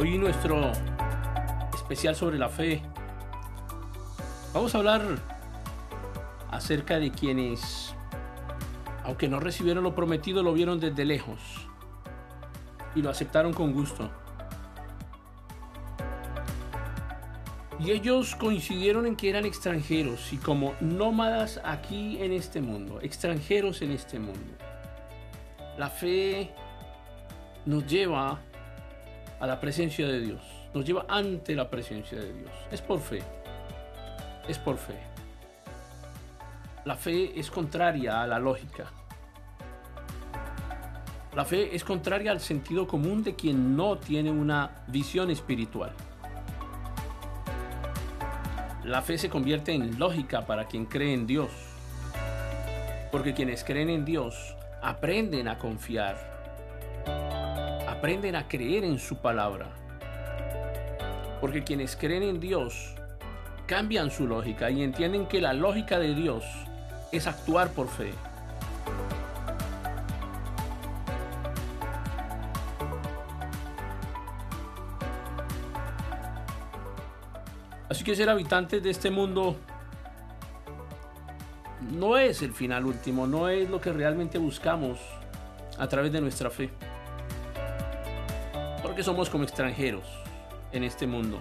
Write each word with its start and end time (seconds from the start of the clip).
Hoy 0.00 0.16
nuestro 0.16 0.72
especial 1.74 2.16
sobre 2.16 2.38
la 2.38 2.48
fe. 2.48 2.80
Vamos 4.54 4.74
a 4.74 4.78
hablar 4.78 5.02
acerca 6.50 6.98
de 6.98 7.10
quienes, 7.10 7.94
aunque 9.04 9.28
no 9.28 9.40
recibieron 9.40 9.84
lo 9.84 9.94
prometido, 9.94 10.42
lo 10.42 10.54
vieron 10.54 10.80
desde 10.80 11.04
lejos 11.04 11.38
y 12.94 13.02
lo 13.02 13.10
aceptaron 13.10 13.52
con 13.52 13.74
gusto. 13.74 14.10
Y 17.78 17.90
ellos 17.90 18.36
coincidieron 18.36 19.04
en 19.04 19.16
que 19.16 19.28
eran 19.28 19.44
extranjeros 19.44 20.32
y 20.32 20.38
como 20.38 20.72
nómadas 20.80 21.60
aquí 21.62 22.16
en 22.22 22.32
este 22.32 22.62
mundo, 22.62 23.02
extranjeros 23.02 23.82
en 23.82 23.90
este 23.90 24.18
mundo. 24.18 24.54
La 25.76 25.90
fe 25.90 26.54
nos 27.66 27.86
lleva 27.86 28.40
a 29.40 29.46
la 29.46 29.58
presencia 29.58 30.06
de 30.06 30.20
Dios, 30.20 30.42
nos 30.74 30.84
lleva 30.84 31.06
ante 31.08 31.54
la 31.54 31.68
presencia 31.68 32.18
de 32.18 32.32
Dios. 32.32 32.50
Es 32.70 32.80
por 32.82 33.00
fe, 33.00 33.22
es 34.46 34.58
por 34.58 34.76
fe. 34.76 34.98
La 36.84 36.94
fe 36.94 37.38
es 37.38 37.50
contraria 37.50 38.22
a 38.22 38.26
la 38.26 38.38
lógica. 38.38 38.86
La 41.34 41.44
fe 41.44 41.74
es 41.74 41.84
contraria 41.84 42.32
al 42.32 42.40
sentido 42.40 42.86
común 42.86 43.22
de 43.22 43.34
quien 43.34 43.76
no 43.76 43.98
tiene 43.98 44.30
una 44.30 44.82
visión 44.88 45.30
espiritual. 45.30 45.92
La 48.84 49.02
fe 49.02 49.18
se 49.18 49.28
convierte 49.28 49.72
en 49.72 49.98
lógica 49.98 50.46
para 50.46 50.66
quien 50.66 50.86
cree 50.86 51.12
en 51.12 51.26
Dios. 51.26 51.50
Porque 53.12 53.34
quienes 53.34 53.62
creen 53.62 53.90
en 53.90 54.04
Dios 54.04 54.56
aprenden 54.82 55.48
a 55.48 55.58
confiar. 55.58 56.39
Aprenden 58.00 58.34
a 58.34 58.48
creer 58.48 58.82
en 58.84 58.98
su 58.98 59.16
palabra. 59.16 59.66
Porque 61.38 61.62
quienes 61.62 61.96
creen 61.96 62.22
en 62.22 62.40
Dios 62.40 62.94
cambian 63.66 64.10
su 64.10 64.26
lógica 64.26 64.70
y 64.70 64.82
entienden 64.82 65.26
que 65.26 65.38
la 65.38 65.52
lógica 65.52 65.98
de 65.98 66.14
Dios 66.14 66.42
es 67.12 67.26
actuar 67.26 67.68
por 67.72 67.88
fe. 67.88 68.12
Así 77.90 78.02
que 78.02 78.16
ser 78.16 78.30
habitantes 78.30 78.82
de 78.82 78.88
este 78.88 79.10
mundo 79.10 79.56
no 81.92 82.16
es 82.16 82.40
el 82.40 82.54
final 82.54 82.86
último, 82.86 83.26
no 83.26 83.50
es 83.50 83.68
lo 83.68 83.78
que 83.78 83.92
realmente 83.92 84.38
buscamos 84.38 84.98
a 85.78 85.86
través 85.86 86.10
de 86.12 86.22
nuestra 86.22 86.48
fe. 86.48 86.70
Somos 89.02 89.30
como 89.30 89.44
extranjeros 89.44 90.04
en 90.72 90.84
este 90.84 91.06
mundo. 91.06 91.40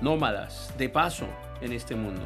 Nómadas, 0.00 0.72
de 0.78 0.88
paso 0.88 1.26
en 1.60 1.72
este 1.72 1.96
mundo. 1.96 2.22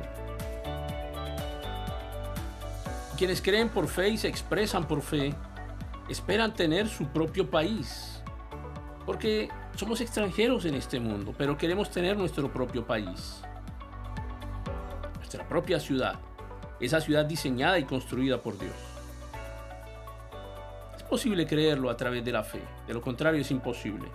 Quienes 3.16 3.40
creen 3.40 3.70
por 3.70 3.88
fe 3.88 4.10
y 4.10 4.18
se 4.18 4.28
expresan 4.28 4.86
por 4.86 5.00
fe, 5.00 5.34
esperan 6.10 6.52
tener 6.52 6.86
su 6.86 7.06
propio 7.06 7.48
país. 7.50 8.22
Porque 9.06 9.48
somos 9.74 10.02
extranjeros 10.02 10.66
en 10.66 10.74
este 10.74 11.00
mundo, 11.00 11.34
pero 11.36 11.56
queremos 11.56 11.90
tener 11.90 12.18
nuestro 12.18 12.52
propio 12.52 12.86
país, 12.86 13.40
nuestra 15.16 15.48
propia 15.48 15.80
ciudad, 15.80 16.20
esa 16.78 17.00
ciudad 17.00 17.24
diseñada 17.24 17.78
y 17.78 17.84
construida 17.84 18.42
por 18.42 18.58
Dios. 18.58 18.93
Posible 21.14 21.46
creerlo 21.46 21.90
a 21.90 21.96
través 21.96 22.24
de 22.24 22.32
la 22.32 22.42
fe, 22.42 22.60
de 22.88 22.92
lo 22.92 23.00
contrario 23.00 23.40
es 23.40 23.50
imposible. 23.52 24.08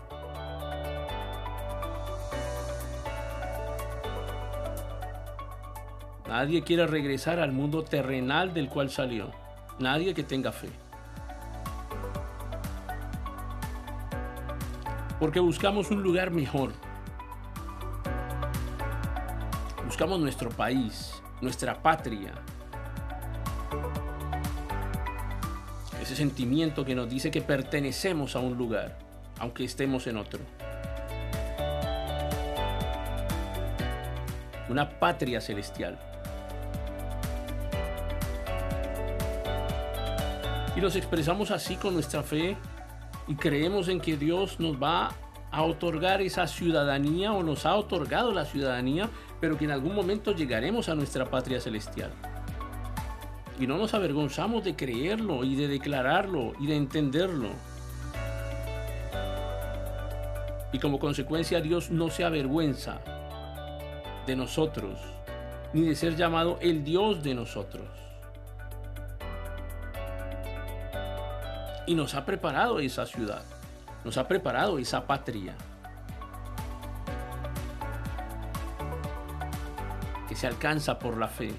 Nadie 6.28 6.62
quiere 6.62 6.86
regresar 6.88 7.40
al 7.40 7.54
mundo 7.54 7.86
terrenal 7.86 8.54
del 8.54 8.68
cual 8.68 8.90
salió. 8.90 9.32
Nadie 9.80 10.14
que 10.14 10.24
tenga 10.24 10.52
fe. 10.52 10.68
porque 15.22 15.40
buscamos 15.40 15.90
un 15.92 16.04
lugar 16.04 16.32
mejor. 16.32 16.74
Buscamos 19.86 20.20
nuestro 20.20 20.50
país, 20.50 21.24
nuestra 21.40 21.82
patria. 21.82 22.34
Ese 26.10 26.16
sentimiento 26.16 26.86
que 26.86 26.96
nos 26.96 27.08
dice 27.08 27.30
que 27.30 27.40
pertenecemos 27.40 28.36
a 28.36 28.40
un 28.40 28.58
lugar, 28.58 28.98
aunque 29.38 29.64
estemos 29.64 30.08
en 30.08 30.18
otro. 30.18 30.40
Una 34.70 34.90
patria 34.90 35.40
celestial. 35.40 36.00
Y 40.76 40.82
nos 40.82 40.96
expresamos 40.96 41.52
así 41.52 41.76
con 41.76 41.94
nuestra 41.94 42.24
fe 42.24 42.58
y 43.28 43.36
creemos 43.36 43.88
en 43.88 44.02
que 44.02 44.18
Dios 44.18 44.60
nos 44.60 44.82
va 44.82 45.12
a 45.52 45.62
otorgar 45.62 46.24
esa 46.24 46.48
ciudadanía 46.48 47.34
o 47.34 47.44
nos 47.44 47.68
ha 47.68 47.76
otorgado 47.76 48.34
la 48.34 48.46
ciudadanía, 48.46 49.12
pero 49.40 49.60
que 49.60 49.66
en 49.66 49.72
algún 49.72 49.94
momento 49.94 50.34
llegaremos 50.34 50.90
a 50.90 50.96
nuestra 50.96 51.30
patria 51.30 51.62
celestial. 51.62 52.10
Y 53.60 53.68
no 53.68 53.78
nos 53.78 53.94
avergonzamos 53.94 54.64
de 54.64 54.76
creerlo 54.76 55.44
y 55.44 55.56
de 55.56 55.68
declararlo 55.68 56.54
y 56.60 56.68
de 56.68 56.78
entenderlo. 56.78 57.50
Y 60.72 60.80
como 60.80 61.00
consecuencia 61.00 61.60
Dios 61.62 61.92
no 61.92 62.10
se 62.10 62.24
avergüenza 62.24 63.02
de 64.26 64.36
nosotros, 64.36 65.00
ni 65.74 65.82
de 65.82 65.96
ser 65.96 66.16
llamado 66.16 66.58
el 66.62 66.84
Dios 66.84 67.22
de 67.24 67.36
nosotros. 67.36 67.88
y 71.90 71.96
nos 71.96 72.14
ha 72.14 72.24
preparado 72.24 72.80
esa 72.80 73.08
ciudad, 73.08 73.42
nos 74.06 74.16
ha 74.20 74.28
preparado 74.28 74.78
esa 74.78 75.08
patria. 75.08 75.56
Que 80.28 80.36
se 80.36 80.46
alcanza 80.46 81.00
por 81.00 81.18
la 81.18 81.28
fe. 81.28 81.52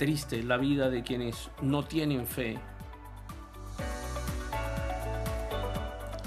Triste 0.00 0.42
la 0.42 0.56
vida 0.56 0.88
de 0.88 1.02
quienes 1.02 1.50
no 1.60 1.84
tienen 1.84 2.26
fe. 2.26 2.58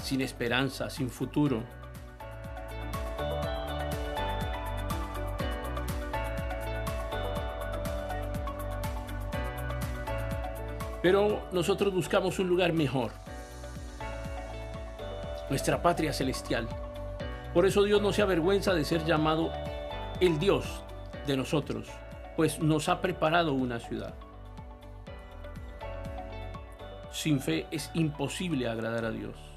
Sin 0.00 0.20
esperanza, 0.20 0.88
sin 0.88 1.10
futuro. 1.10 1.64
Pero 11.02 11.48
nosotros 11.50 11.92
buscamos 11.92 12.38
un 12.38 12.46
lugar 12.46 12.72
mejor. 12.72 13.10
Nuestra 15.50 15.82
patria 15.82 16.12
celestial. 16.12 16.68
Por 17.52 17.66
eso 17.66 17.82
Dios 17.82 18.00
no 18.00 18.12
se 18.12 18.22
avergüenza 18.22 18.72
de 18.72 18.84
ser 18.84 19.04
llamado 19.04 19.50
el 20.20 20.38
Dios 20.38 20.64
de 21.26 21.36
nosotros, 21.36 21.88
pues 22.36 22.60
nos 22.60 22.88
ha 22.88 23.00
preparado 23.00 23.52
una 23.52 23.78
ciudad. 23.78 24.14
Sin 27.12 27.40
fe 27.40 27.66
es 27.70 27.90
imposible 27.94 28.68
agradar 28.68 29.04
a 29.04 29.10
Dios. 29.10 29.53